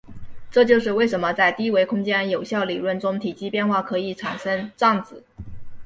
[0.49, 5.21] 这就是为什么在低维空间有效理论中体积变化可以产生胀子。